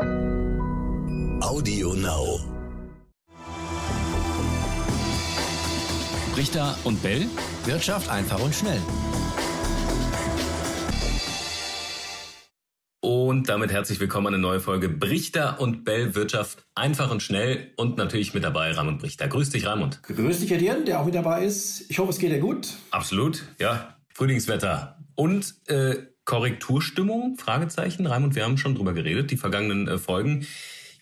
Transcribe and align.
Audio 0.00 1.94
Now. 1.94 2.40
Richter 6.36 6.76
und 6.84 7.02
Bell. 7.02 7.26
Wirtschaft 7.64 8.08
einfach 8.08 8.40
und 8.40 8.54
schnell. 8.54 8.80
Und 13.00 13.48
damit 13.48 13.72
herzlich 13.72 13.98
willkommen 13.98 14.28
an 14.28 14.34
eine 14.34 14.42
neue 14.42 14.60
Folge 14.60 14.88
Brichter 14.88 15.60
und 15.60 15.84
Bell 15.84 16.14
Wirtschaft 16.14 16.64
einfach 16.74 17.10
und 17.10 17.22
schnell 17.22 17.72
und 17.76 17.96
natürlich 17.96 18.34
mit 18.34 18.44
dabei 18.44 18.70
Raimund 18.72 19.00
Brichter. 19.00 19.26
Grüß 19.26 19.50
dich, 19.50 19.66
Raimund. 19.66 20.02
Grüß 20.04 20.40
dich, 20.40 20.50
Herr 20.50 20.58
Dien, 20.58 20.84
der 20.84 21.00
auch 21.00 21.06
mit 21.06 21.14
dabei 21.14 21.44
ist. 21.44 21.90
Ich 21.90 21.98
hoffe, 21.98 22.10
es 22.10 22.18
geht 22.18 22.30
dir 22.30 22.38
gut. 22.38 22.74
Absolut, 22.90 23.44
ja. 23.58 23.96
Frühlingswetter 24.14 24.98
und 25.14 25.54
äh, 25.66 25.96
Korrekturstimmung? 26.28 27.38
Fragezeichen. 27.38 28.06
Raimund, 28.06 28.34
wir 28.34 28.44
haben 28.44 28.58
schon 28.58 28.74
drüber 28.74 28.92
geredet, 28.92 29.30
die 29.30 29.38
vergangenen 29.38 29.88
äh, 29.88 29.96
Folgen. 29.96 30.46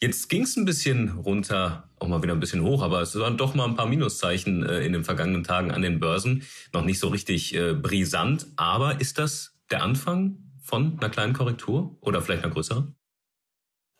Jetzt 0.01 0.29
ging 0.29 0.43
es 0.43 0.57
ein 0.57 0.65
bisschen 0.65 1.09
runter, 1.09 1.91
auch 1.98 2.07
mal 2.07 2.23
wieder 2.23 2.33
ein 2.33 2.39
bisschen 2.39 2.62
hoch, 2.62 2.80
aber 2.80 3.01
es 3.01 3.19
waren 3.19 3.37
doch 3.37 3.57
mal 3.57 3.65
ein 3.65 3.75
paar 3.75 3.89
Minuszeichen 3.89 4.65
äh, 4.65 4.83
in 4.83 4.93
den 4.93 5.03
vergangenen 5.03 5.43
Tagen 5.43 5.73
an 5.73 5.83
den 5.83 5.98
Börsen. 5.98 6.45
Noch 6.73 6.84
nicht 6.84 7.01
so 7.01 7.09
richtig 7.09 7.57
äh, 7.57 7.75
brisant, 7.75 8.47
aber 8.55 9.01
ist 9.01 9.19
das 9.19 9.57
der 9.73 9.83
Anfang 9.83 10.39
von 10.62 10.97
einer 11.01 11.11
kleinen 11.11 11.33
Korrektur 11.33 11.98
oder 12.03 12.23
vielleicht 12.23 12.45
einer 12.45 12.53
größeren? 12.53 12.95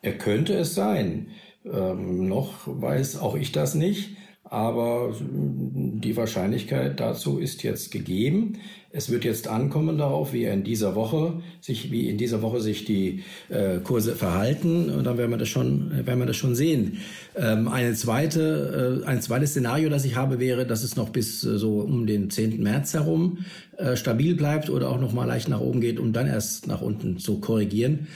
Er 0.03 0.19
könnte 0.19 0.55
es 0.55 0.77
sein. 0.77 1.33
Ähm, 1.65 2.29
noch 2.29 2.61
weiß 2.67 3.17
auch 3.17 3.34
ich 3.34 3.51
das 3.51 3.75
nicht. 3.75 4.17
Aber 4.48 5.12
die 5.20 6.16
Wahrscheinlichkeit 6.16 7.00
dazu 7.00 7.38
ist 7.38 7.64
jetzt 7.64 7.91
gegeben. 7.91 8.59
Es 8.92 9.10
wird 9.10 9.24
jetzt 9.24 9.48
ankommen 9.48 9.98
darauf, 9.98 10.32
wie 10.32 10.45
in 10.45 10.62
dieser 10.62 10.95
Woche 10.95 11.42
sich, 11.60 11.91
wie 11.91 12.09
in 12.09 12.16
dieser 12.16 12.42
Woche 12.42 12.60
sich 12.60 12.84
die 12.84 13.24
äh, 13.48 13.78
Kurse 13.80 14.14
verhalten. 14.14 14.88
Und 14.91 15.05
dann 15.05 15.19
werden 15.19 15.32
wir 15.32 15.36
das 15.38 15.48
schon, 15.48 15.91
werden 16.06 16.20
wir 16.20 16.27
das 16.27 16.36
schon 16.36 16.55
sehen. 16.55 16.98
Ähm, 17.34 17.66
eine 17.66 17.95
zweite, 17.95 19.03
äh, 19.05 19.06
ein 19.06 19.20
zweites 19.20 19.50
Szenario, 19.50 19.91
das 19.91 20.05
ich 20.05 20.14
habe, 20.14 20.38
wäre, 20.38 20.64
dass 20.64 20.84
es 20.84 20.94
noch 20.94 21.10
bis 21.10 21.44
äh, 21.44 21.58
so 21.58 21.81
um 21.81 22.06
den 22.06 22.31
10. 22.31 22.62
März 22.62 22.94
herum 22.94 23.38
äh, 23.78 23.97
stabil 23.97 24.36
bleibt 24.36 24.70
oder 24.70 24.91
auch 24.91 25.00
noch 25.00 25.12
mal 25.12 25.25
leicht 25.25 25.48
nach 25.48 25.60
oben 25.60 25.81
geht, 25.81 25.98
um 25.98 26.12
dann 26.12 26.28
erst 26.28 26.69
nach 26.69 26.83
unten 26.83 27.19
zu 27.19 27.41
korrigieren. 27.41 28.06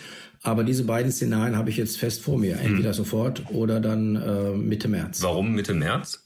Aber 0.43 0.65
diese 0.65 0.85
beiden 0.85 1.13
Szenarien 1.13 1.57
habe 1.57 1.71
ich 1.71 1.77
jetzt 1.77 1.99
fest 1.99 2.23
vor 2.23 2.39
mir. 2.39 2.59
Entweder 2.59 2.91
hm. 2.91 2.95
sofort 2.95 3.43
oder 3.51 3.81
dann 3.81 4.17
äh, 4.17 4.53
Mitte 4.57 4.89
März. 4.89 5.23
Warum 5.23 5.53
Mitte 5.53 5.75
März? 5.75 6.25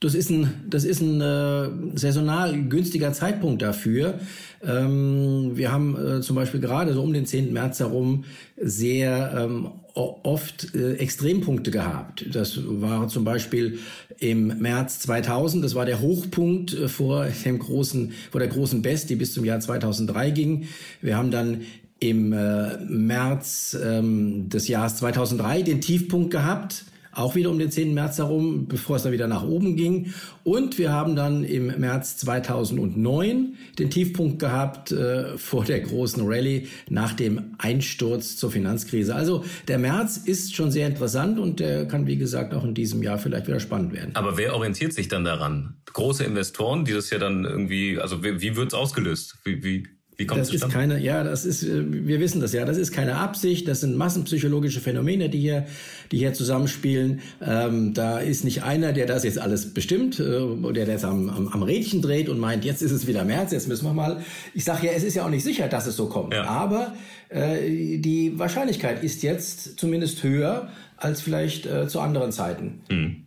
Das 0.00 0.14
ist 0.14 0.30
ein, 0.30 0.64
das 0.68 0.84
ist 0.84 1.00
ein 1.00 1.20
äh, 1.20 1.98
saisonal 1.98 2.68
günstiger 2.68 3.12
Zeitpunkt 3.12 3.62
dafür. 3.62 4.20
Ähm, 4.62 5.52
wir 5.54 5.72
haben 5.72 5.96
äh, 5.96 6.20
zum 6.22 6.36
Beispiel 6.36 6.60
gerade 6.60 6.94
so 6.94 7.02
um 7.02 7.12
den 7.12 7.26
10. 7.26 7.52
März 7.52 7.80
herum 7.80 8.24
sehr 8.56 9.34
ähm, 9.36 9.70
oft 9.94 10.74
äh, 10.74 10.94
Extrempunkte 10.94 11.70
gehabt. 11.70 12.26
Das 12.32 12.58
war 12.64 13.08
zum 13.08 13.24
Beispiel 13.24 13.78
im 14.18 14.58
März 14.58 15.00
2000, 15.00 15.64
das 15.64 15.74
war 15.74 15.86
der 15.86 16.00
Hochpunkt 16.00 16.74
äh, 16.74 16.88
vor 16.88 17.26
dem 17.44 17.58
großen, 17.58 18.12
vor 18.30 18.40
der 18.40 18.48
großen 18.48 18.82
Best, 18.82 19.10
die 19.10 19.16
bis 19.16 19.34
zum 19.34 19.44
Jahr 19.44 19.60
2003 19.60 20.30
ging. 20.30 20.68
Wir 21.00 21.16
haben 21.16 21.30
dann 21.30 21.62
im 22.00 22.32
äh, 22.32 22.76
März 22.78 23.76
ähm, 23.82 24.48
des 24.48 24.68
Jahres 24.68 24.96
2003 24.96 25.62
den 25.62 25.80
Tiefpunkt 25.80 26.30
gehabt, 26.30 26.84
auch 27.12 27.34
wieder 27.34 27.48
um 27.48 27.58
den 27.58 27.70
10. 27.70 27.94
März 27.94 28.18
herum, 28.18 28.68
bevor 28.68 28.96
es 28.96 29.04
dann 29.04 29.12
wieder 29.12 29.26
nach 29.26 29.42
oben 29.42 29.74
ging. 29.74 30.12
Und 30.44 30.76
wir 30.76 30.92
haben 30.92 31.16
dann 31.16 31.44
im 31.44 31.68
März 31.80 32.18
2009 32.18 33.54
den 33.78 33.88
Tiefpunkt 33.88 34.38
gehabt 34.38 34.92
äh, 34.92 35.38
vor 35.38 35.64
der 35.64 35.80
großen 35.80 36.22
Rallye 36.26 36.68
nach 36.90 37.14
dem 37.14 37.54
Einsturz 37.56 38.36
zur 38.36 38.50
Finanzkrise. 38.50 39.14
Also 39.14 39.46
der 39.66 39.78
März 39.78 40.18
ist 40.18 40.54
schon 40.54 40.70
sehr 40.70 40.86
interessant 40.86 41.38
und 41.38 41.58
der 41.58 41.88
kann, 41.88 42.06
wie 42.06 42.18
gesagt, 42.18 42.52
auch 42.52 42.64
in 42.64 42.74
diesem 42.74 43.02
Jahr 43.02 43.16
vielleicht 43.16 43.46
wieder 43.46 43.60
spannend 43.60 43.94
werden. 43.94 44.10
Aber 44.14 44.36
wer 44.36 44.54
orientiert 44.54 44.92
sich 44.92 45.08
dann 45.08 45.24
daran? 45.24 45.76
Große 45.94 46.22
Investoren, 46.22 46.84
die 46.84 46.92
das 46.92 47.08
ja 47.08 47.16
dann 47.16 47.46
irgendwie, 47.46 47.98
also 47.98 48.22
wie, 48.22 48.42
wie 48.42 48.56
wird 48.56 48.68
es 48.68 48.74
ausgelöst? 48.74 49.38
Wie, 49.44 49.64
wie 49.64 49.95
wie 50.16 50.26
kommt 50.26 50.40
das 50.40 50.50
ist 50.50 50.68
keine, 50.70 50.98
ja, 50.98 51.22
das 51.24 51.44
ist, 51.44 51.62
äh, 51.62 51.84
wir 52.06 52.20
wissen 52.20 52.40
das 52.40 52.54
ja, 52.54 52.64
das 52.64 52.78
ist 52.78 52.90
keine 52.90 53.16
Absicht, 53.16 53.68
das 53.68 53.80
sind 53.80 53.96
massenpsychologische 53.96 54.80
Phänomene, 54.80 55.28
die 55.28 55.40
hier, 55.40 55.66
die 56.10 56.18
hier 56.18 56.32
zusammenspielen. 56.32 57.20
Ähm, 57.42 57.92
da 57.92 58.18
ist 58.18 58.42
nicht 58.44 58.62
einer, 58.62 58.94
der 58.94 59.06
das 59.06 59.24
jetzt 59.24 59.38
alles 59.38 59.74
bestimmt, 59.74 60.18
äh, 60.18 60.72
der 60.72 60.86
das 60.86 61.04
am, 61.04 61.28
am, 61.28 61.48
am 61.48 61.62
Rädchen 61.62 62.00
dreht 62.00 62.30
und 62.30 62.38
meint, 62.38 62.64
jetzt 62.64 62.80
ist 62.80 62.92
es 62.92 63.06
wieder 63.06 63.24
März, 63.24 63.52
jetzt 63.52 63.68
müssen 63.68 63.84
wir 63.84 63.92
mal. 63.92 64.22
Ich 64.54 64.64
sage 64.64 64.86
ja, 64.86 64.92
es 64.92 65.04
ist 65.04 65.14
ja 65.14 65.24
auch 65.26 65.30
nicht 65.30 65.44
sicher, 65.44 65.68
dass 65.68 65.86
es 65.86 65.96
so 65.96 66.06
kommt, 66.06 66.32
ja. 66.32 66.44
aber 66.44 66.94
äh, 67.28 67.98
die 67.98 68.38
Wahrscheinlichkeit 68.38 69.04
ist 69.04 69.22
jetzt 69.22 69.78
zumindest 69.78 70.22
höher 70.22 70.70
als 70.96 71.20
vielleicht 71.20 71.66
äh, 71.66 71.88
zu 71.88 72.00
anderen 72.00 72.32
Zeiten. 72.32 72.80
Hm. 72.88 73.25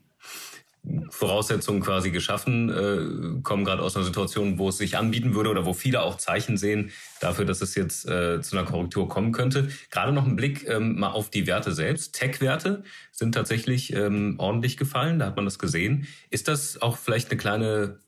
Voraussetzungen 1.09 1.81
quasi 1.81 2.11
geschaffen, 2.11 2.69
äh, 2.69 3.41
kommen 3.41 3.65
gerade 3.65 3.81
aus 3.81 3.95
einer 3.95 4.05
Situation, 4.05 4.57
wo 4.57 4.69
es 4.69 4.77
sich 4.77 4.97
anbieten 4.97 5.35
würde 5.35 5.49
oder 5.49 5.65
wo 5.65 5.73
viele 5.73 6.01
auch 6.01 6.17
Zeichen 6.17 6.57
sehen 6.57 6.91
dafür, 7.19 7.45
dass 7.45 7.61
es 7.61 7.75
jetzt 7.75 8.07
äh, 8.07 8.41
zu 8.41 8.57
einer 8.57 8.65
Korrektur 8.65 9.07
kommen 9.07 9.31
könnte. 9.31 9.69
Gerade 9.91 10.13
noch 10.13 10.25
ein 10.25 10.35
Blick 10.35 10.67
ähm, 10.67 10.99
mal 10.99 11.09
auf 11.09 11.29
die 11.29 11.47
Werte 11.47 11.73
selbst. 11.73 12.15
Tech-Werte 12.15 12.83
sind 13.11 13.33
tatsächlich 13.33 13.93
ähm, 13.93 14.35
ordentlich 14.37 14.77
gefallen, 14.77 15.19
da 15.19 15.25
hat 15.27 15.35
man 15.35 15.45
das 15.45 15.59
gesehen. 15.59 16.07
Ist 16.29 16.47
das 16.47 16.81
auch 16.81 16.97
vielleicht 16.97 17.29
eine 17.29 17.37
kleine 17.37 17.99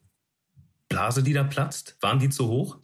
Blase, 0.88 1.22
die 1.22 1.32
da 1.32 1.44
platzt? 1.44 1.96
Waren 2.00 2.18
die 2.18 2.30
zu 2.30 2.48
hoch? 2.48 2.78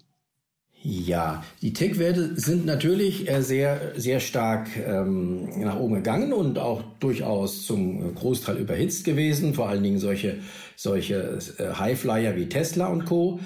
Ja, 0.82 1.44
die 1.60 1.72
Tech-Werte 1.72 2.38
sind 2.40 2.64
natürlich 2.64 3.28
äh, 3.28 3.42
sehr, 3.42 3.92
sehr 3.96 4.20
stark 4.20 4.68
ähm, 4.76 5.48
nach 5.60 5.78
oben 5.78 5.96
gegangen 5.96 6.32
und 6.32 6.58
auch 6.58 6.82
durchaus 7.00 7.66
zum 7.66 8.14
Großteil 8.14 8.58
überhitzt 8.58 9.04
gewesen. 9.04 9.54
Vor 9.54 9.68
allen 9.68 9.82
Dingen 9.82 9.98
solche, 9.98 10.38
solche 10.76 11.40
äh, 11.58 11.74
Highflyer 11.74 12.36
wie 12.36 12.48
Tesla 12.48 12.86
und 12.86 13.06
Co. 13.06 13.40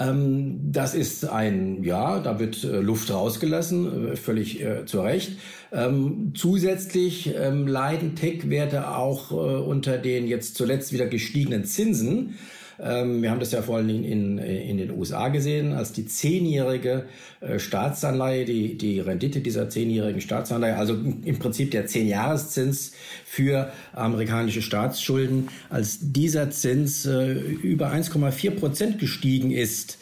Ähm, 0.00 0.72
das 0.72 0.94
ist 0.94 1.24
ein, 1.24 1.84
ja, 1.84 2.18
da 2.18 2.40
wird 2.40 2.64
äh, 2.64 2.80
Luft 2.80 3.12
rausgelassen, 3.12 4.16
völlig 4.16 4.60
äh, 4.60 4.84
zu 4.84 5.02
Recht. 5.02 5.38
Ähm, 5.72 6.32
zusätzlich 6.34 7.32
ähm, 7.38 7.68
leiden 7.68 8.16
Tech-Werte 8.16 8.96
auch 8.96 9.30
unter 9.30 9.98
den 9.98 10.26
jetzt 10.26 10.56
zuletzt 10.56 10.92
wieder 10.92 11.06
gestiegenen 11.06 11.64
Zinsen. 11.64 12.34
Ähm, 12.82 13.22
wir 13.22 13.30
haben 13.30 13.40
das 13.40 13.52
ja 13.52 13.62
vor 13.62 13.76
allen 13.76 13.88
Dingen 13.88 14.04
in, 14.04 14.38
in 14.38 14.81
USA 15.02 15.28
gesehen, 15.28 15.72
als 15.72 15.92
die 15.92 16.06
zehnjährige 16.06 17.06
äh, 17.40 17.58
Staatsanleihe, 17.58 18.44
die, 18.44 18.78
die 18.78 19.00
Rendite 19.00 19.40
dieser 19.40 19.68
zehnjährigen 19.68 20.20
Staatsanleihe, 20.20 20.76
also 20.76 20.94
im 20.94 21.38
Prinzip 21.38 21.72
der 21.72 21.86
Zehnjahreszins 21.86 22.92
für 23.24 23.72
amerikanische 23.92 24.62
Staatsschulden, 24.62 25.48
als 25.70 25.98
dieser 26.00 26.50
Zins 26.50 27.04
äh, 27.04 27.32
über 27.32 27.92
1,4 27.92 28.50
Prozent 28.52 28.98
gestiegen 28.98 29.50
ist 29.50 29.98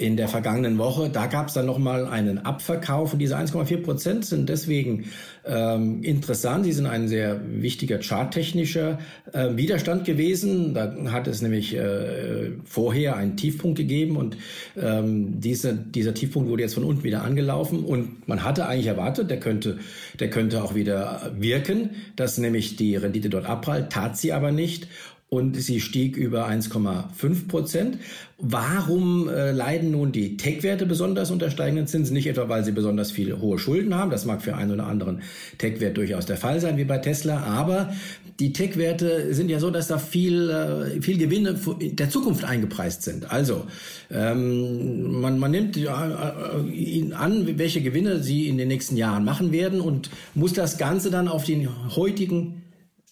in 0.00 0.16
der 0.16 0.28
vergangenen 0.28 0.78
Woche. 0.78 1.10
Da 1.10 1.26
gab 1.26 1.48
es 1.48 1.54
dann 1.54 1.66
nochmal 1.66 2.06
einen 2.06 2.38
Abverkauf 2.38 3.12
und 3.12 3.18
diese 3.18 3.36
1,4 3.36 3.82
Prozent 3.82 4.24
sind 4.24 4.48
deswegen 4.48 5.04
ähm, 5.44 6.02
interessant. 6.02 6.64
Sie 6.64 6.72
sind 6.72 6.86
ein 6.86 7.06
sehr 7.06 7.38
wichtiger 7.44 7.98
charttechnischer 7.98 8.98
äh, 9.32 9.56
Widerstand 9.56 10.06
gewesen. 10.06 10.72
Da 10.72 10.94
hat 11.12 11.26
es 11.26 11.42
nämlich 11.42 11.76
äh, 11.76 12.52
vorher 12.64 13.16
einen 13.16 13.36
Tiefpunkt 13.36 13.76
gegeben 13.76 14.16
und 14.16 14.38
ähm, 14.80 15.38
diese, 15.38 15.74
dieser 15.74 16.14
Tiefpunkt 16.14 16.48
wurde 16.48 16.62
jetzt 16.62 16.74
von 16.74 16.84
unten 16.84 17.04
wieder 17.04 17.22
angelaufen 17.22 17.84
und 17.84 18.26
man 18.26 18.42
hatte 18.42 18.66
eigentlich 18.66 18.86
erwartet, 18.86 19.30
der 19.30 19.38
könnte, 19.38 19.78
der 20.18 20.30
könnte 20.30 20.64
auch 20.64 20.74
wieder 20.74 21.30
wirken, 21.38 21.90
dass 22.16 22.38
nämlich 22.38 22.76
die 22.76 22.96
Rendite 22.96 23.28
dort 23.28 23.44
abprallt, 23.44 23.90
tat 23.90 24.16
sie 24.16 24.32
aber 24.32 24.50
nicht 24.50 24.88
und 25.30 25.56
sie 25.56 25.80
stieg 25.80 26.16
über 26.16 26.48
1,5 26.48 27.46
Prozent. 27.46 27.98
Warum 28.38 29.28
äh, 29.28 29.52
leiden 29.52 29.92
nun 29.92 30.10
die 30.10 30.36
Tech-Werte 30.36 30.86
besonders 30.86 31.30
unter 31.30 31.50
steigenden 31.50 31.86
Zinsen? 31.86 32.14
Nicht 32.14 32.26
etwa, 32.26 32.48
weil 32.48 32.64
sie 32.64 32.72
besonders 32.72 33.12
viele 33.12 33.40
hohe 33.40 33.58
Schulden 33.58 33.94
haben. 33.94 34.10
Das 34.10 34.24
mag 34.24 34.42
für 34.42 34.56
einen 34.56 34.72
oder 34.72 34.86
anderen 34.86 35.22
Tech-Wert 35.58 35.96
durchaus 35.96 36.26
der 36.26 36.36
Fall 36.36 36.60
sein, 36.60 36.78
wie 36.78 36.84
bei 36.84 36.98
Tesla. 36.98 37.44
Aber 37.44 37.92
die 38.40 38.52
Tech-Werte 38.52 39.32
sind 39.32 39.50
ja 39.50 39.60
so, 39.60 39.70
dass 39.70 39.86
da 39.86 39.98
viel, 39.98 40.50
äh, 40.50 41.00
viel 41.00 41.18
Gewinne 41.18 41.54
der 41.80 42.10
Zukunft 42.10 42.42
eingepreist 42.42 43.02
sind. 43.04 43.30
Also 43.30 43.66
ähm, 44.10 45.20
man, 45.20 45.38
man 45.38 45.52
nimmt 45.52 45.76
äh, 45.76 45.84
äh, 45.84 47.12
an, 47.12 47.58
welche 47.58 47.82
Gewinne 47.82 48.20
sie 48.20 48.48
in 48.48 48.58
den 48.58 48.66
nächsten 48.66 48.96
Jahren 48.96 49.24
machen 49.24 49.52
werden 49.52 49.80
und 49.80 50.10
muss 50.34 50.54
das 50.54 50.76
Ganze 50.76 51.10
dann 51.10 51.28
auf 51.28 51.44
den 51.44 51.68
heutigen 51.94 52.62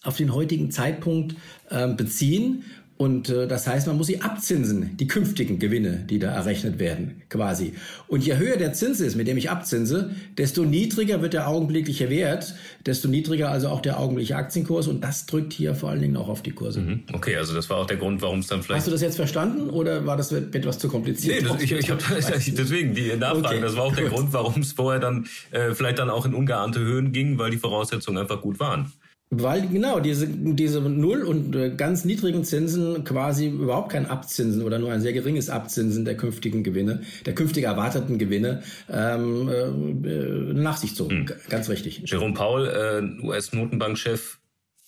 auf 0.03 0.17
den 0.17 0.33
heutigen 0.33 0.71
Zeitpunkt 0.71 1.35
äh, 1.69 1.87
beziehen. 1.87 2.63
Und 3.01 3.29
äh, 3.29 3.47
das 3.47 3.65
heißt, 3.65 3.87
man 3.87 3.95
muss 3.95 4.07
sie 4.07 4.19
abzinsen, 4.19 4.97
die 4.97 5.07
künftigen 5.07 5.57
Gewinne, 5.57 6.03
die 6.09 6.19
da 6.19 6.31
errechnet 6.31 6.79
werden, 6.79 7.21
quasi. 7.29 7.73
Und 8.09 8.25
je 8.25 8.35
höher 8.35 8.57
der 8.57 8.73
Zins 8.73 8.99
ist, 8.99 9.15
mit 9.15 9.25
dem 9.25 9.37
ich 9.37 9.49
abzinse, 9.49 10.13
desto 10.37 10.65
niedriger 10.65 11.21
wird 11.21 11.31
der 11.31 11.47
augenblickliche 11.47 12.09
Wert, 12.09 12.55
desto 12.85 13.07
niedriger 13.07 13.51
also 13.51 13.69
auch 13.69 13.79
der 13.79 14.01
augenblickliche 14.01 14.35
Aktienkurs. 14.35 14.87
Und 14.87 15.01
das 15.01 15.27
drückt 15.27 15.53
hier 15.53 15.75
vor 15.75 15.91
allen 15.91 16.01
Dingen 16.01 16.17
auch 16.17 16.27
auf 16.27 16.43
die 16.43 16.51
Kurse. 16.51 16.81
Mhm. 16.81 17.03
Okay, 17.13 17.37
also 17.37 17.53
das 17.53 17.69
war 17.69 17.77
auch 17.77 17.87
der 17.87 17.95
Grund, 17.95 18.21
warum 18.21 18.39
es 18.39 18.47
dann 18.47 18.63
vielleicht. 18.63 18.79
Hast 18.79 18.87
du 18.87 18.91
das 18.91 19.01
jetzt 19.01 19.15
verstanden 19.15 19.69
oder 19.69 20.05
war 20.05 20.17
das 20.17 20.33
etwas 20.33 20.77
zu 20.77 20.89
kompliziert? 20.89 21.41
Nee, 21.41 21.47
das, 21.47 21.63
ich, 21.63 21.71
ich 21.71 21.89
habe 21.89 22.03
deswegen 22.57 22.93
die 22.93 23.15
Nachfrage. 23.15 23.47
Okay, 23.47 23.61
das 23.61 23.77
war 23.77 23.83
auch 23.83 23.95
der 23.95 24.09
gut. 24.09 24.13
Grund, 24.15 24.33
warum 24.33 24.61
es 24.61 24.73
vorher 24.73 24.99
dann 24.99 25.25
äh, 25.51 25.73
vielleicht 25.73 25.99
dann 25.99 26.09
auch 26.09 26.25
in 26.25 26.33
ungeahnte 26.33 26.81
Höhen 26.81 27.13
ging, 27.13 27.37
weil 27.37 27.49
die 27.49 27.57
Voraussetzungen 27.57 28.17
einfach 28.17 28.41
gut 28.41 28.59
waren. 28.59 28.91
Weil 29.31 29.67
genau 29.67 29.99
diese, 29.99 30.27
diese 30.27 30.81
Null- 30.81 31.21
und 31.21 31.55
äh, 31.55 31.69
ganz 31.69 32.03
niedrigen 32.03 32.43
Zinsen 32.43 33.03
quasi 33.03 33.47
überhaupt 33.47 33.91
kein 33.91 34.07
Abzinsen 34.07 34.63
oder 34.63 34.79
nur 34.79 34.91
ein 34.91 35.01
sehr 35.01 35.13
geringes 35.13 35.51
Abzinsen 35.51 36.03
der 36.03 36.17
künftigen 36.17 36.63
Gewinne, 36.63 37.03
der 37.27 37.35
künftig 37.35 37.65
erwarteten 37.65 38.17
Gewinne 38.17 38.63
ähm, 38.91 40.03
äh, 40.03 40.53
nach 40.53 40.77
sich 40.77 40.95
zogen. 40.95 41.27
Hm. 41.27 41.35
Ganz 41.47 41.69
richtig. 41.69 42.01
Jerome 42.05 42.33
Paul, 42.33 42.67
äh, 42.67 43.25
US-Notenbankchef, 43.25 44.39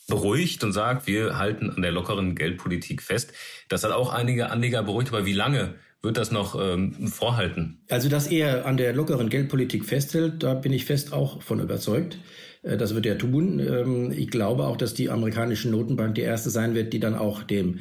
beruhigt 0.07 0.63
und 0.63 0.73
sagt, 0.73 1.05
wir 1.07 1.37
halten 1.37 1.69
an 1.69 1.81
der 1.83 1.91
lockeren 1.91 2.35
Geldpolitik 2.35 3.01
fest. 3.03 3.33
Das 3.69 3.83
hat 3.83 3.91
auch 3.91 4.11
einige 4.11 4.49
Anleger 4.49 4.83
beruhigt, 4.83 5.09
aber 5.13 5.25
wie 5.25 5.33
lange 5.33 5.75
wird 6.01 6.17
das 6.17 6.31
noch 6.31 6.59
ähm, 6.59 7.07
vorhalten? 7.07 7.79
Also, 7.89 8.09
dass 8.09 8.27
er 8.27 8.65
an 8.65 8.77
der 8.77 8.93
lockeren 8.93 9.29
Geldpolitik 9.29 9.85
festhält, 9.85 10.41
da 10.43 10.55
bin 10.55 10.73
ich 10.73 10.85
fest 10.85 11.13
auch 11.13 11.41
von 11.43 11.59
überzeugt. 11.59 12.17
Äh, 12.63 12.77
das 12.77 12.95
wird 12.95 13.05
er 13.05 13.17
tun. 13.17 13.59
Ähm, 13.59 14.11
ich 14.11 14.29
glaube 14.29 14.65
auch, 14.65 14.77
dass 14.77 14.93
die 14.93 15.09
amerikanische 15.09 15.69
Notenbank 15.69 16.15
die 16.15 16.21
erste 16.21 16.49
sein 16.49 16.75
wird, 16.75 16.93
die 16.93 16.99
dann 16.99 17.15
auch 17.15 17.43
dem 17.43 17.79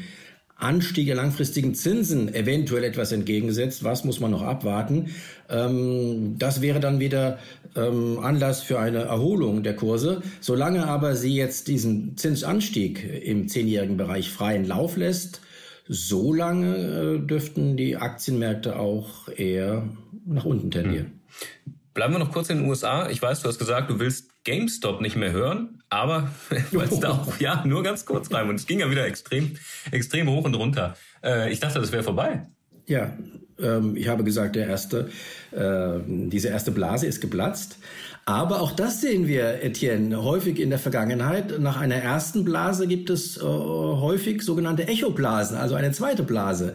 Anstieg 0.56 1.06
der 1.06 1.16
langfristigen 1.16 1.74
Zinsen 1.74 2.32
eventuell 2.34 2.84
etwas 2.84 3.12
entgegensetzt. 3.12 3.82
Was 3.82 4.04
muss 4.04 4.20
man 4.20 4.30
noch 4.30 4.42
abwarten? 4.42 5.10
Ähm, 5.48 6.36
das 6.38 6.60
wäre 6.60 6.80
dann 6.80 7.00
wieder 7.00 7.38
ähm, 7.76 8.18
Anlass 8.20 8.62
für 8.62 8.78
eine 8.78 9.00
Erholung 9.00 9.62
der 9.62 9.74
Kurse. 9.74 10.22
Solange 10.40 10.86
aber 10.86 11.16
sie 11.16 11.34
jetzt 11.34 11.68
diesen 11.68 12.16
Zinsanstieg 12.16 13.04
im 13.24 13.48
zehnjährigen 13.48 13.96
Bereich 13.96 14.30
freien 14.30 14.66
Lauf 14.66 14.96
lässt, 14.96 15.40
solange 15.88 16.76
äh, 16.76 17.26
dürften 17.26 17.76
die 17.76 17.96
Aktienmärkte 17.96 18.78
auch 18.78 19.28
eher 19.28 19.88
nach 20.26 20.44
unten 20.44 20.70
tendieren. 20.70 21.06
Hm. 21.06 21.74
Bleiben 21.94 22.14
wir 22.14 22.18
noch 22.20 22.32
kurz 22.32 22.50
in 22.50 22.58
den 22.58 22.68
USA. 22.68 23.08
Ich 23.08 23.20
weiß, 23.20 23.42
du 23.42 23.48
hast 23.48 23.58
gesagt, 23.58 23.90
du 23.90 23.98
willst 23.98 24.29
GameStop 24.44 25.00
nicht 25.00 25.16
mehr 25.16 25.32
hören, 25.32 25.82
aber 25.88 26.30
weil 26.72 26.88
es 26.88 27.00
da 27.00 27.10
auch, 27.10 27.40
ja, 27.40 27.64
nur 27.66 27.82
ganz 27.82 28.04
kurz 28.04 28.32
rein. 28.32 28.48
Und 28.48 28.56
es 28.56 28.66
ging 28.66 28.80
ja 28.80 28.90
wieder 28.90 29.06
extrem, 29.06 29.56
extrem 29.90 30.28
hoch 30.28 30.44
und 30.44 30.54
runter. 30.54 30.96
Äh, 31.22 31.52
ich 31.52 31.60
dachte, 31.60 31.80
das 31.80 31.92
wäre 31.92 32.02
vorbei. 32.02 32.46
Ja, 32.86 33.12
ähm, 33.58 33.96
ich 33.96 34.08
habe 34.08 34.24
gesagt, 34.24 34.56
der 34.56 34.66
erste, 34.66 35.10
äh, 35.52 36.00
diese 36.06 36.48
erste 36.48 36.70
Blase 36.70 37.06
ist 37.06 37.20
geplatzt. 37.20 37.78
Aber 38.26 38.60
auch 38.60 38.72
das 38.72 39.00
sehen 39.00 39.26
wir, 39.26 39.62
Etienne, 39.62 40.22
häufig 40.22 40.60
in 40.60 40.70
der 40.70 40.78
Vergangenheit. 40.78 41.58
Nach 41.58 41.78
einer 41.78 41.96
ersten 41.96 42.44
Blase 42.44 42.86
gibt 42.86 43.10
es 43.10 43.38
äh, 43.38 43.40
häufig 43.42 44.42
sogenannte 44.42 44.86
Echoblasen, 44.86 45.56
also 45.56 45.74
eine 45.74 45.92
zweite 45.92 46.22
Blase 46.22 46.74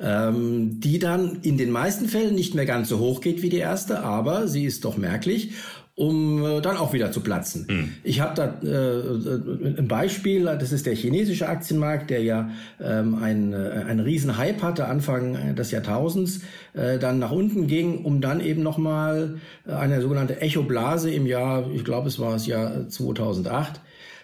ähm, 0.00 0.80
die 0.80 0.98
dann 0.98 1.40
in 1.42 1.58
den 1.58 1.70
meisten 1.70 2.08
Fällen 2.08 2.34
nicht 2.34 2.54
mehr 2.54 2.66
ganz 2.66 2.88
so 2.88 2.98
hoch 2.98 3.20
geht 3.20 3.42
wie 3.42 3.48
die 3.48 3.58
erste, 3.58 4.00
aber 4.00 4.48
sie 4.48 4.64
ist 4.64 4.84
doch 4.84 4.96
merklich 4.96 5.52
um 5.96 6.44
äh, 6.44 6.60
dann 6.60 6.76
auch 6.76 6.92
wieder 6.92 7.12
zu 7.12 7.20
platzen. 7.20 7.66
Mhm. 7.68 7.92
Ich 8.02 8.20
habe 8.20 8.34
da 8.34 8.68
äh, 8.68 9.78
ein 9.78 9.86
Beispiel, 9.86 10.44
das 10.44 10.72
ist 10.72 10.86
der 10.86 10.94
chinesische 10.94 11.48
Aktienmarkt, 11.48 12.10
der 12.10 12.22
ja 12.22 12.50
ähm, 12.80 13.14
ein, 13.14 13.52
äh, 13.52 13.84
einen 13.86 14.00
riesen 14.00 14.36
Hype 14.36 14.62
hatte 14.62 14.86
Anfang 14.86 15.54
des 15.54 15.70
Jahrtausends, 15.70 16.40
äh, 16.72 16.98
dann 16.98 17.20
nach 17.20 17.30
unten 17.30 17.68
ging, 17.68 18.04
um 18.04 18.20
dann 18.20 18.40
eben 18.40 18.62
nochmal 18.62 19.36
eine 19.66 20.00
sogenannte 20.00 20.40
Echo-Blase 20.40 21.10
im 21.10 21.26
Jahr, 21.26 21.70
ich 21.72 21.84
glaube 21.84 22.08
es 22.08 22.18
war 22.18 22.32
das 22.32 22.46
Jahr 22.46 22.88
2008, 22.88 23.80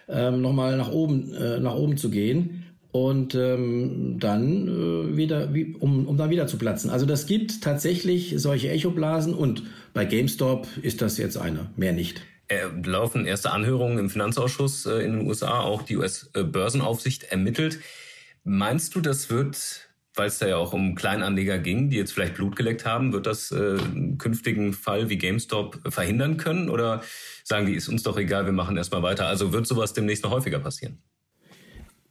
ähm, 0.09 0.41
nochmal 0.41 0.75
nach 0.75 0.91
oben, 0.91 1.33
äh, 1.33 1.59
nach 1.59 1.75
oben 1.75 1.95
zu 1.95 2.09
gehen 2.09 2.65
und 2.91 3.35
ähm, 3.35 4.17
dann 4.19 4.67
äh, 4.67 5.17
wieder, 5.17 5.53
wie, 5.53 5.75
um, 5.79 6.07
um 6.07 6.17
dann 6.17 6.29
wieder 6.29 6.47
zu 6.47 6.57
platzen. 6.57 6.89
Also 6.89 7.05
das 7.05 7.25
gibt 7.25 7.61
tatsächlich 7.61 8.35
solche 8.37 8.69
Echoblasen 8.69 9.33
und 9.33 9.63
bei 9.93 10.05
GameStop 10.05 10.67
ist 10.81 11.01
das 11.01 11.17
jetzt 11.17 11.37
eine, 11.37 11.69
mehr 11.77 11.93
nicht. 11.93 12.21
Äh, 12.47 12.67
laufen 12.83 13.25
erste 13.25 13.51
Anhörungen 13.51 13.97
im 13.97 14.09
Finanzausschuss 14.09 14.85
äh, 14.85 15.05
in 15.05 15.13
den 15.13 15.27
USA, 15.27 15.61
auch 15.61 15.83
die 15.83 15.95
US-Börsenaufsicht 15.95 17.23
ermittelt. 17.23 17.79
Meinst 18.43 18.93
du, 18.95 18.99
das 18.99 19.29
wird, 19.29 19.89
weil 20.15 20.27
es 20.27 20.39
da 20.39 20.47
ja 20.47 20.57
auch 20.57 20.73
um 20.73 20.95
Kleinanleger 20.95 21.59
ging, 21.59 21.89
die 21.89 21.95
jetzt 21.95 22.11
vielleicht 22.11 22.35
Blut 22.35 22.57
geleckt 22.57 22.85
haben, 22.85 23.13
wird 23.13 23.25
das 23.25 23.51
äh, 23.51 23.77
einen 23.79 24.17
künftigen 24.17 24.73
Fall 24.73 25.09
wie 25.09 25.17
GameStop 25.17 25.79
verhindern 25.87 26.35
können? 26.35 26.69
Oder 26.69 27.03
sagen 27.45 27.67
die, 27.67 27.73
ist 27.73 27.87
uns 27.87 28.03
doch 28.03 28.17
egal, 28.17 28.45
wir 28.45 28.51
machen 28.51 28.75
erstmal 28.75 29.01
weiter? 29.01 29.27
Also 29.27 29.53
wird 29.53 29.65
sowas 29.65 29.93
demnächst 29.93 30.25
noch 30.25 30.31
häufiger 30.31 30.59
passieren? 30.59 31.01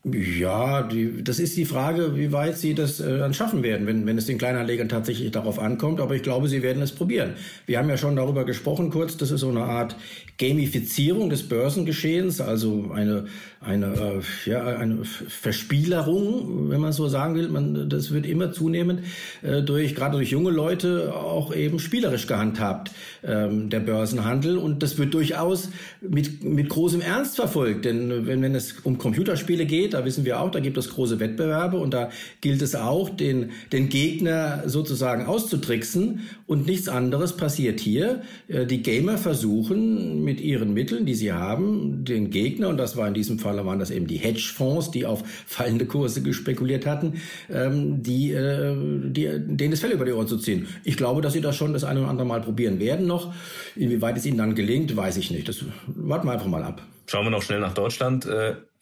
Ja, 0.02 0.82
die, 0.82 1.22
das 1.22 1.38
ist 1.38 1.58
die 1.58 1.66
Frage, 1.66 2.16
wie 2.16 2.32
weit 2.32 2.56
sie 2.56 2.72
das 2.72 3.00
äh, 3.00 3.18
dann 3.18 3.34
schaffen 3.34 3.62
werden, 3.62 3.86
wenn, 3.86 4.06
wenn 4.06 4.16
es 4.16 4.24
den 4.24 4.38
Kleinanlegern 4.38 4.88
tatsächlich 4.88 5.30
darauf 5.30 5.58
ankommt. 5.58 6.00
Aber 6.00 6.14
ich 6.14 6.22
glaube, 6.22 6.48
sie 6.48 6.62
werden 6.62 6.80
es 6.80 6.92
probieren. 6.92 7.34
Wir 7.66 7.78
haben 7.78 7.90
ja 7.90 7.98
schon 7.98 8.16
darüber 8.16 8.46
gesprochen 8.46 8.88
kurz, 8.88 9.18
das 9.18 9.30
ist 9.30 9.40
so 9.40 9.50
eine 9.50 9.64
Art 9.64 9.96
Gamifizierung 10.38 11.28
des 11.28 11.42
Börsengeschehens, 11.42 12.40
also 12.40 12.92
eine, 12.94 13.26
eine, 13.60 14.22
äh, 14.46 14.48
ja, 14.50 14.64
eine 14.64 15.04
Verspielerung, 15.04 16.70
wenn 16.70 16.80
man 16.80 16.92
so 16.92 17.06
sagen 17.08 17.34
will. 17.34 17.48
Man, 17.48 17.90
das 17.90 18.10
wird 18.10 18.24
immer 18.24 18.52
zunehmend 18.52 19.02
äh, 19.42 19.60
durch, 19.60 19.94
gerade 19.94 20.16
durch 20.16 20.30
junge 20.30 20.50
Leute 20.50 21.14
auch 21.14 21.54
eben 21.54 21.78
spielerisch 21.78 22.26
gehandhabt, 22.26 22.90
ähm, 23.22 23.68
der 23.68 23.80
Börsenhandel. 23.80 24.56
Und 24.56 24.82
das 24.82 24.96
wird 24.96 25.12
durchaus 25.12 25.68
mit, 26.00 26.42
mit 26.42 26.70
großem 26.70 27.02
Ernst 27.02 27.36
verfolgt. 27.36 27.84
Denn 27.84 28.26
wenn, 28.26 28.40
wenn 28.40 28.54
es 28.54 28.76
um 28.82 28.96
Computerspiele 28.96 29.66
geht, 29.66 29.89
da 29.94 30.04
wissen 30.04 30.24
wir 30.24 30.40
auch, 30.40 30.50
da 30.50 30.60
gibt 30.60 30.76
es 30.78 30.90
große 30.90 31.20
Wettbewerbe 31.20 31.76
und 31.78 31.94
da 31.94 32.10
gilt 32.40 32.62
es 32.62 32.74
auch, 32.74 33.10
den, 33.10 33.50
den 33.72 33.88
Gegner 33.88 34.62
sozusagen 34.66 35.26
auszutricksen. 35.26 36.20
Und 36.46 36.66
nichts 36.66 36.88
anderes 36.88 37.36
passiert 37.36 37.80
hier. 37.80 38.22
Äh, 38.48 38.66
die 38.66 38.82
Gamer 38.82 39.18
versuchen, 39.18 40.24
mit 40.24 40.40
ihren 40.40 40.74
Mitteln, 40.74 41.06
die 41.06 41.14
sie 41.14 41.32
haben, 41.32 42.04
den 42.04 42.30
Gegner, 42.30 42.68
und 42.68 42.76
das 42.76 42.96
war 42.96 43.06
in 43.06 43.14
diesem 43.14 43.38
Fall 43.38 43.64
waren 43.64 43.78
das 43.78 43.90
eben 43.90 44.06
die 44.06 44.16
Hedgefonds, 44.16 44.90
die 44.90 45.06
auf 45.06 45.22
fallende 45.46 45.86
Kurse 45.86 46.22
gespekuliert 46.22 46.86
hatten, 46.86 47.20
ähm, 47.50 48.02
die, 48.02 48.32
äh, 48.32 48.74
die, 49.10 49.24
denen 49.24 49.70
das 49.70 49.80
Fell 49.80 49.92
über 49.92 50.04
die 50.04 50.12
Ohren 50.12 50.28
zu 50.28 50.38
ziehen. 50.38 50.66
Ich 50.84 50.96
glaube, 50.96 51.20
dass 51.20 51.32
sie 51.32 51.40
das 51.40 51.56
schon 51.56 51.72
das 51.72 51.84
eine 51.84 52.00
oder 52.00 52.10
andere 52.10 52.26
Mal 52.26 52.40
probieren 52.40 52.78
werden 52.78 53.06
noch. 53.06 53.34
Inwieweit 53.76 54.16
es 54.16 54.26
ihnen 54.26 54.38
dann 54.38 54.54
gelingt, 54.54 54.96
weiß 54.96 55.16
ich 55.16 55.30
nicht. 55.30 55.48
Das 55.48 55.64
warten 55.86 56.26
wir 56.26 56.32
einfach 56.32 56.46
mal 56.46 56.62
ab. 56.62 56.82
Schauen 57.06 57.26
wir 57.26 57.30
noch 57.30 57.42
schnell 57.42 57.60
nach 57.60 57.74
Deutschland. 57.74 58.26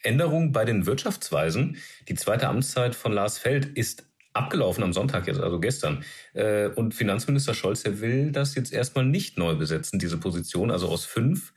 Änderung 0.02 0.52
bei 0.52 0.64
den 0.64 0.86
Wirtschaftsweisen. 0.86 1.76
Die 2.08 2.14
zweite 2.14 2.48
Amtszeit 2.48 2.94
von 2.94 3.12
Lars 3.12 3.38
Feld 3.38 3.66
ist 3.66 4.04
abgelaufen 4.32 4.84
am 4.84 4.92
Sonntag 4.92 5.26
jetzt, 5.26 5.40
also 5.40 5.58
gestern. 5.60 6.04
Äh, 6.34 6.68
und 6.68 6.94
Finanzminister 6.94 7.54
Scholz, 7.54 7.82
der 7.82 8.00
will 8.00 8.32
das 8.32 8.54
jetzt 8.54 8.72
erstmal 8.72 9.04
nicht 9.04 9.38
neu 9.38 9.54
besetzen, 9.54 9.98
diese 9.98 10.18
Position. 10.18 10.70
Also 10.70 10.88
aus 10.88 11.04
fünf 11.04 11.52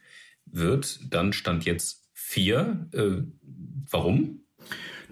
wird 0.46 1.14
dann 1.14 1.34
Stand 1.34 1.66
jetzt 1.66 2.10
vier. 2.14 2.88
Äh, 2.94 3.24
warum? 3.90 4.46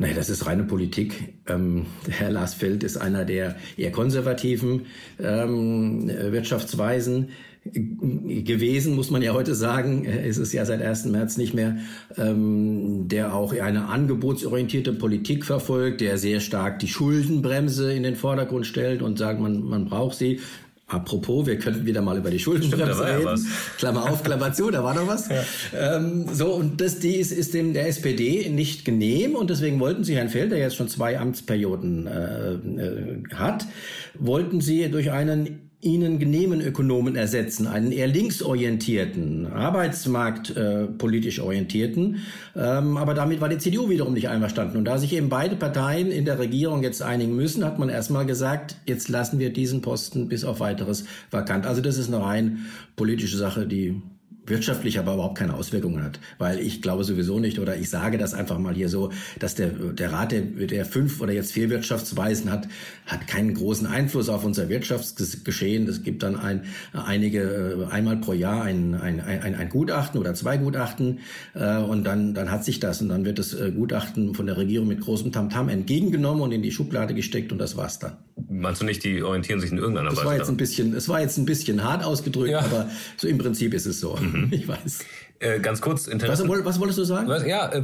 Nein, 0.02 0.16
das 0.16 0.30
ist 0.30 0.46
reine 0.46 0.64
Politik. 0.64 1.34
Ähm, 1.46 1.86
Herr 2.10 2.32
Lars 2.32 2.54
Feld 2.54 2.84
ist 2.84 2.98
einer 2.98 3.26
der 3.26 3.58
eher 3.76 3.92
konservativen 3.92 4.86
ähm, 5.20 6.08
Wirtschaftsweisen 6.08 7.30
gewesen, 7.66 8.96
muss 8.96 9.12
man 9.12 9.22
ja 9.22 9.34
heute 9.34 9.54
sagen. 9.54 10.06
ist 10.06 10.38
Es 10.38 10.54
ja 10.54 10.64
seit 10.64 10.82
1. 10.82 11.06
März 11.06 11.36
nicht 11.36 11.54
mehr, 11.54 11.78
ähm, 12.18 13.10
der 13.10 13.36
auch 13.36 13.54
eine 13.54 13.88
angebotsorientierte 13.88 14.94
Politik 14.94 15.44
verfolgt, 15.44 16.00
der 16.00 16.18
sehr 16.18 16.40
stark 16.40 16.80
die 16.80 16.88
Schuldenbremse 16.88 17.94
in 17.94 18.04
den 18.04 18.16
Vordergrund 18.16 18.66
stellt 18.66 19.02
und 19.02 19.18
sagt, 19.18 19.42
man, 19.42 19.62
man 19.64 19.86
braucht 19.86 20.18
sie. 20.18 20.40
Apropos, 20.90 21.46
wir 21.46 21.60
könnten 21.60 21.86
wieder 21.86 22.02
mal 22.02 22.18
über 22.18 22.32
die 22.32 22.40
Schuldenbremse 22.40 23.06
reden. 23.06 23.26
Ja 23.26 23.36
Klammer 23.78 24.10
auf, 24.10 24.24
Klammer 24.24 24.54
zu, 24.54 24.72
da 24.72 24.84
war 24.84 24.94
noch 24.94 25.08
was. 25.08 25.30
Ja. 25.72 25.98
Ähm, 25.98 26.26
so, 26.34 26.48
und 26.54 26.82
das 26.82 27.00
die 27.00 27.16
ist, 27.16 27.32
ist 27.32 27.54
dem 27.54 27.74
der 27.74 27.88
SPD 27.88 28.50
nicht 28.50 28.84
genehm 28.84 29.36
und 29.36 29.50
deswegen 29.52 29.80
wollten 29.80 30.04
sie 30.04 30.16
Herrn 30.16 30.30
Feld, 30.30 30.52
der 30.52 30.58
jetzt 30.58 30.76
schon 30.76 30.88
zwei 30.88 31.20
Amtsperioden 31.20 32.08
äh, 32.08 32.54
äh, 32.54 33.24
hat, 33.36 33.68
wollten 34.18 34.60
sie 34.60 34.90
durch 34.90 35.12
einen 35.12 35.69
ihnen 35.82 36.20
genehmen 36.20 36.60
Ökonomen 36.60 37.16
ersetzen, 37.16 37.66
einen 37.66 37.94
eher 37.94 38.08
linksorientierten, 38.08 39.48
arbeitsmarktpolitisch 39.48 41.40
äh, 41.40 41.42
orientierten. 41.42 42.18
Ähm, 42.56 42.98
aber 42.98 43.14
damit 43.14 43.40
war 43.40 43.48
die 43.48 43.60
CDU 43.60 43.90
wiederum 43.90 44.14
nicht 44.14 44.28
einverstanden. 44.28 44.78
Und 44.78 44.86
da 44.86 44.98
sich 44.98 45.14
eben 45.14 45.30
beide 45.30 45.56
Parteien 45.56 46.12
in 46.12 46.26
der 46.26 46.38
Regierung 46.38 46.84
jetzt 46.84 47.02
einigen 47.02 47.34
müssen, 47.34 47.64
hat 47.64 47.80
man 47.80 47.88
erstmal 47.88 48.26
gesagt, 48.26 48.76
jetzt 48.86 49.08
lassen 49.08 49.40
wir 49.40 49.54
diesen 49.54 49.82
Posten 49.82 50.28
bis 50.28 50.44
auf 50.44 50.60
weiteres 50.60 51.06
vakant. 51.32 51.66
Also 51.66 51.82
das 51.82 51.98
ist 51.98 52.14
eine 52.14 52.22
rein 52.22 52.66
politische 52.98 53.38
Sache, 53.38 53.66
die 53.66 54.02
wirtschaftlich 54.50 55.00
aber 55.00 55.14
überhaupt 55.14 55.38
keine 55.38 55.54
Auswirkungen 55.54 56.04
hat. 56.04 56.20
Weil 56.38 56.60
ich 56.60 56.82
glaube 56.82 57.04
sowieso 57.04 57.40
nicht, 57.40 57.60
oder 57.60 57.78
ich 57.78 57.90
sage 57.90 58.18
das 58.18 58.34
einfach 58.34 58.58
mal 58.58 58.74
hier 58.74 58.90
so, 58.90 59.12
dass 59.40 59.56
der, 59.56 59.70
der 59.70 60.12
Rat, 60.12 60.32
der, 60.32 60.42
der 60.42 60.86
fünf 60.86 61.22
oder 61.22 61.34
jetzt 61.34 61.52
vier 61.52 61.70
Wirtschaftsweisen 61.70 62.52
hat, 62.52 62.68
hat 63.06 63.28
keinen 63.28 63.54
großen 63.54 63.88
Einfluss 63.88 64.30
auf 64.30 64.44
unser 64.46 64.70
Wirtschaftsgeschehen. 64.70 65.88
Es 65.88 66.04
gibt 66.04 66.24
dann 66.24 66.36
ein, 66.36 66.64
einige, 66.94 67.88
äh, 67.90 67.92
einmal 67.92 68.18
pro 68.18 68.34
Jahr 68.34 68.64
ein, 68.64 68.96
ein, 68.96 69.20
ein, 69.20 69.56
ein 69.56 69.70
Gutachten 69.70 70.20
oder 70.20 70.34
zwei 70.34 70.58
Gutachten 70.58 71.20
äh, 71.54 71.78
und 71.78 72.04
dann, 72.04 72.34
dann 72.34 72.52
hat 72.52 72.66
sich 72.66 72.80
das 72.80 73.02
und 73.02 73.10
dann 73.10 73.26
wird 73.26 73.40
das 73.40 73.54
äh, 73.54 73.72
Gutachten 73.72 74.34
von 74.34 74.46
der 74.46 74.58
Regierung 74.58 74.88
mit 74.88 75.02
großem 75.02 75.32
Tamtam 75.32 75.68
-Tam 75.68 75.72
entgegengenommen 75.72 76.42
und 76.42 76.52
in 76.52 76.62
die 76.62 76.72
Schublade 76.72 77.14
gesteckt 77.14 77.52
und 77.52 77.58
das 77.58 77.78
war's 77.78 78.00
dann. 78.00 78.29
Meinst 78.60 78.82
du 78.82 78.86
nicht, 78.86 79.04
die 79.04 79.24
orientieren 79.24 79.60
sich 79.60 79.72
in 79.72 79.78
irgendeiner 79.78 80.10
Weise? 80.10 80.18
Das 80.18 80.26
war 80.26 80.36
jetzt 80.36 80.50
ein 80.50 80.58
bisschen, 80.58 80.94
es 80.94 81.10
war 81.10 81.22
jetzt 81.22 81.38
ein 81.38 81.46
bisschen 81.46 81.84
hart 81.84 82.04
ausgedrückt, 82.04 82.52
ja. 82.52 82.60
aber 82.60 82.90
so 83.18 83.28
im 83.28 83.38
Prinzip 83.38 83.74
ist 83.74 83.86
es 83.86 84.00
so. 84.00 84.16
Mhm. 84.16 84.50
Ich 84.60 84.68
weiß. 84.68 85.00
Äh, 85.40 85.60
ganz 85.60 85.80
kurz, 85.80 86.08
Interesse. 86.08 86.48
Was, 86.48 86.66
was, 86.66 86.80
wolltest 86.80 87.00
du 87.00 87.04
sagen? 87.06 87.28
Was, 87.30 87.46
ja, 87.46 87.72
äh, 87.72 87.82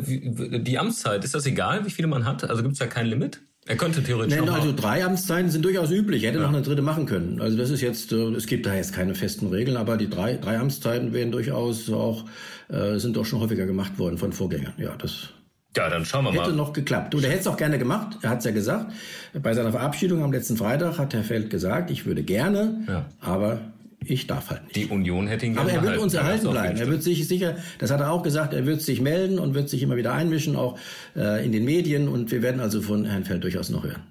die 0.60 0.78
Amtszeit, 0.78 1.24
ist 1.24 1.34
das 1.34 1.46
egal, 1.46 1.86
wie 1.86 1.90
viele 1.90 2.08
man 2.08 2.26
hat? 2.26 2.50
Also 2.50 2.62
gibt 2.64 2.74
es 2.74 2.80
da 2.80 2.88
kein 2.88 3.08
Limit? 3.08 3.42
Er 3.68 3.78
könnte 3.78 4.04
theoretisch 4.04 4.38
Nein, 4.38 4.48
also 4.48 4.74
drei 4.74 5.04
Amtszeiten 5.04 5.50
sind 5.50 5.66
durchaus 5.66 5.90
üblich. 5.90 6.24
Er 6.24 6.30
hätte 6.30 6.40
ja. 6.40 6.46
noch 6.46 6.54
eine 6.54 6.62
dritte 6.62 6.84
machen 6.84 7.08
können. 7.08 7.42
Also 7.42 7.58
das 7.58 7.72
ist 7.72 7.82
jetzt, 7.82 8.12
äh, 8.12 8.30
es 8.34 8.46
gibt 8.46 8.66
da 8.66 8.76
jetzt 8.76 8.94
keine 8.94 9.16
festen 9.16 9.48
Regeln, 9.48 9.78
aber 9.78 9.98
die 9.98 10.10
drei, 10.10 10.36
drei 10.36 10.60
Amtszeiten 10.60 11.14
werden 11.14 11.32
durchaus 11.32 11.90
auch, 11.90 12.26
äh, 12.68 13.00
sind 13.00 13.18
auch 13.18 13.26
schon 13.26 13.40
häufiger 13.40 13.66
gemacht 13.66 13.98
worden 13.98 14.18
von 14.18 14.34
Vorgängern. 14.34 14.74
Ja, 14.78 14.96
das 14.98 15.30
ja, 15.76 15.90
dann 15.90 16.06
schauen 16.06 16.24
wir 16.24 16.30
hätte 16.30 16.40
mal. 16.40 16.48
Hätte 16.48 16.58
noch 16.58 16.74
geklappt. 16.74 17.14
Du, 17.14 17.20
der 17.20 17.30
hätte 17.30 17.42
es 17.42 17.48
auch 17.48 17.58
gerne 17.58 17.78
gemacht. 17.78 18.18
Er 18.22 18.30
hat 18.30 18.40
es 18.40 18.46
ja 18.46 18.52
gesagt. 18.52 18.92
Bei 19.34 19.54
seiner 19.54 19.72
Verabschiedung 19.72 20.24
am 20.24 20.32
letzten 20.32 20.58
Freitag 20.58 20.98
hat 20.98 21.14
Herr 21.14 21.24
Feld 21.24 21.50
gesagt, 21.50 21.92
ich 21.92 22.06
würde 22.06 22.24
gerne, 22.24 22.84
ja. 22.88 23.06
aber 23.20 23.60
ich 24.08 24.28
darf 24.28 24.50
halt 24.50 24.64
nicht. 24.64 24.76
Die 24.76 24.86
Union 24.86 25.28
hätte 25.28 25.46
ihn 25.46 25.56
gerne 25.56 25.72
Aber 25.72 25.80
er 25.80 25.84
wird 25.84 25.98
uns 25.98 26.14
erhalten 26.14 26.50
bleiben. 26.50 26.78
Er 26.78 26.88
wird 26.88 27.04
sich 27.04 27.28
sicher, 27.28 27.58
das 27.80 27.92
hat 27.92 28.00
er 28.00 28.12
auch 28.12 28.24
gesagt, 28.24 28.54
er 28.54 28.66
wird 28.66 28.82
sich 28.82 29.02
melden 29.02 29.40
und 29.40 29.56
wird 29.56 29.70
sich 29.70 29.82
immer 29.82 29.96
wieder 29.96 30.14
einmischen, 30.14 30.56
auch 30.56 30.78
äh, 31.16 31.44
in 31.44 31.52
den 31.52 31.66
Medien. 31.66 32.08
Und 32.08 32.32
wir 32.32 32.42
werden 32.42 32.62
also 32.62 32.82
von 32.82 33.06
Herrn 33.06 33.26
Feld 33.26 33.44
durchaus 33.44 33.70
noch 33.70 33.84
hören. 33.84 34.04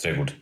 Sehr 0.00 0.14
gut. 0.14 0.34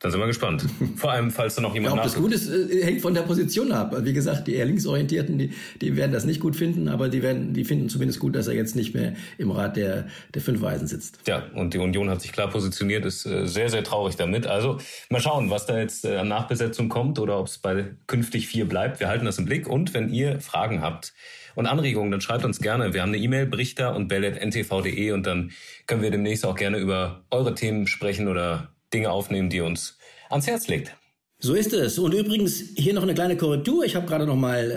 Dann 0.00 0.10
sind 0.10 0.20
wir 0.20 0.26
gespannt. 0.26 0.62
Vor 0.96 1.10
allem, 1.10 1.30
falls 1.30 1.54
da 1.54 1.62
noch 1.62 1.72
jemand 1.72 1.94
ja, 1.94 2.00
Ob 2.00 2.04
das 2.04 2.14
gut 2.14 2.32
ist, 2.32 2.50
äh, 2.50 2.84
hängt 2.84 3.00
von 3.00 3.14
der 3.14 3.22
Position 3.22 3.72
ab. 3.72 3.96
Wie 4.00 4.12
gesagt, 4.12 4.46
die 4.46 4.54
eher 4.54 4.66
linksorientierten, 4.66 5.38
die, 5.38 5.52
die 5.80 5.96
werden 5.96 6.12
das 6.12 6.26
nicht 6.26 6.40
gut 6.40 6.54
finden, 6.54 6.88
aber 6.88 7.08
die 7.08 7.22
werden, 7.22 7.54
die 7.54 7.64
finden 7.64 7.88
zumindest 7.88 8.20
gut, 8.20 8.36
dass 8.36 8.46
er 8.46 8.54
jetzt 8.54 8.76
nicht 8.76 8.94
mehr 8.94 9.14
im 9.38 9.50
Rat 9.50 9.76
der, 9.76 10.08
der 10.34 10.42
fünf 10.42 10.60
Weisen 10.60 10.86
sitzt. 10.86 11.20
Ja, 11.26 11.44
und 11.54 11.72
die 11.72 11.78
Union 11.78 12.10
hat 12.10 12.20
sich 12.20 12.32
klar 12.32 12.50
positioniert, 12.50 13.06
ist 13.06 13.24
äh, 13.24 13.46
sehr, 13.46 13.70
sehr 13.70 13.84
traurig 13.84 14.16
damit. 14.16 14.46
Also 14.46 14.78
mal 15.08 15.20
schauen, 15.20 15.48
was 15.48 15.64
da 15.64 15.78
jetzt 15.78 16.04
äh, 16.04 16.16
an 16.16 16.28
Nachbesetzung 16.28 16.90
kommt 16.90 17.18
oder 17.18 17.38
ob 17.38 17.46
es 17.46 17.56
bei 17.56 17.86
künftig 18.06 18.48
vier 18.48 18.68
bleibt. 18.68 19.00
Wir 19.00 19.08
halten 19.08 19.24
das 19.24 19.38
im 19.38 19.46
Blick. 19.46 19.66
Und 19.66 19.94
wenn 19.94 20.10
ihr 20.10 20.40
Fragen 20.40 20.82
habt, 20.82 21.14
und 21.54 21.64
Anregungen, 21.64 22.10
dann 22.10 22.20
schreibt 22.20 22.44
uns 22.44 22.60
gerne. 22.60 22.92
Wir 22.92 23.00
haben 23.00 23.08
eine 23.08 23.16
E-Mail, 23.16 23.46
brichter 23.46 23.96
und 23.96 24.08
bell.ntv.de 24.08 25.12
und 25.12 25.26
dann 25.26 25.52
können 25.86 26.02
wir 26.02 26.10
demnächst 26.10 26.44
auch 26.44 26.54
gerne 26.54 26.76
über 26.76 27.24
eure 27.30 27.54
Themen 27.54 27.86
sprechen 27.86 28.28
oder 28.28 28.75
Dinge 28.92 29.10
aufnehmen, 29.10 29.50
die 29.50 29.60
uns 29.60 29.98
ans 30.30 30.46
Herz 30.46 30.68
legt. 30.68 30.96
So 31.38 31.52
ist 31.52 31.74
es. 31.74 31.98
Und 31.98 32.14
übrigens 32.14 32.62
hier 32.76 32.94
noch 32.94 33.02
eine 33.02 33.12
kleine 33.12 33.36
Korrektur. 33.36 33.84
Ich 33.84 33.94
habe 33.94 34.06
gerade 34.06 34.24
noch 34.24 34.36
mal 34.36 34.70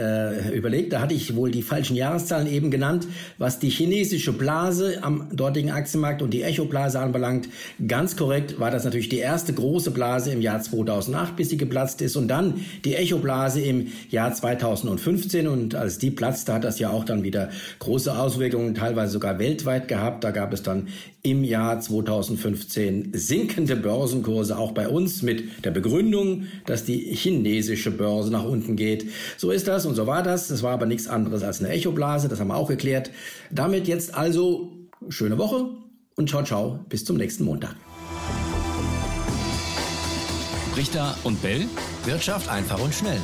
äh, 0.51 0.57
überlegt, 0.57 0.91
da 0.91 0.99
hatte 0.99 1.13
ich 1.13 1.33
wohl 1.37 1.51
die 1.51 1.61
falschen 1.61 1.95
Jahreszahlen 1.95 2.51
eben 2.51 2.69
genannt, 2.69 3.07
was 3.37 3.59
die 3.59 3.69
chinesische 3.69 4.33
Blase 4.33 5.01
am 5.01 5.29
dortigen 5.33 5.71
Aktienmarkt 5.71 6.21
und 6.21 6.31
die 6.31 6.43
Echo-Blase 6.43 6.99
anbelangt. 6.99 7.47
Ganz 7.87 8.17
korrekt 8.17 8.59
war 8.59 8.71
das 8.71 8.83
natürlich 8.83 9.07
die 9.07 9.19
erste 9.19 9.53
große 9.53 9.91
Blase 9.91 10.31
im 10.31 10.41
Jahr 10.41 10.61
2008, 10.61 11.37
bis 11.37 11.47
sie 11.47 11.55
geplatzt 11.55 12.01
ist 12.01 12.17
und 12.17 12.27
dann 12.27 12.65
die 12.83 12.95
Echo-Blase 12.95 13.61
im 13.61 13.87
Jahr 14.09 14.33
2015 14.33 15.47
und 15.47 15.75
als 15.75 15.97
die 15.97 16.11
platzte, 16.11 16.53
hat 16.53 16.65
das 16.65 16.77
ja 16.77 16.89
auch 16.89 17.05
dann 17.05 17.23
wieder 17.23 17.51
große 17.79 18.13
Auswirkungen, 18.13 18.75
teilweise 18.75 19.13
sogar 19.13 19.39
weltweit 19.39 19.87
gehabt. 19.87 20.25
Da 20.25 20.31
gab 20.31 20.51
es 20.51 20.61
dann 20.61 20.89
im 21.21 21.43
Jahr 21.43 21.79
2015 21.79 23.11
sinkende 23.13 23.75
Börsenkurse 23.75 24.57
auch 24.57 24.71
bei 24.71 24.87
uns 24.87 25.21
mit 25.21 25.65
der 25.65 25.71
Begründung, 25.71 26.45
dass 26.65 26.85
die 26.85 26.99
chinesische 27.13 27.91
Börse 27.91 28.31
nach 28.31 28.45
unten 28.45 28.75
geht. 28.75 29.05
So 29.37 29.51
ist 29.51 29.67
das 29.67 29.85
und 29.85 29.95
so 29.95 30.07
war 30.07 30.23
das. 30.23 30.47
Das 30.47 30.63
war 30.63 30.71
aber 30.71 30.85
nichts 30.85 31.07
anderes 31.07 31.43
als 31.43 31.59
eine 31.59 31.69
Echoblase, 31.69 32.29
das 32.29 32.39
haben 32.39 32.47
wir 32.47 32.55
auch 32.55 32.69
geklärt. 32.69 33.11
Damit 33.51 33.87
jetzt 33.87 34.15
also 34.15 34.71
schöne 35.09 35.37
Woche 35.37 35.69
und 36.15 36.29
ciao 36.29 36.43
ciao, 36.43 36.79
bis 36.89 37.03
zum 37.03 37.17
nächsten 37.17 37.43
Montag. 37.43 37.75
Richter 40.77 41.17
und 41.25 41.41
Bell, 41.41 41.65
Wirtschaft 42.05 42.49
einfach 42.49 42.81
und 42.81 42.93
schnell. 42.93 43.19